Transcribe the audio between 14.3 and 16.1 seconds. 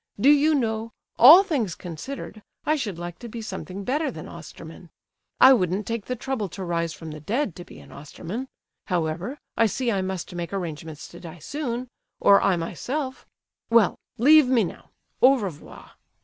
me now! _Au revoir.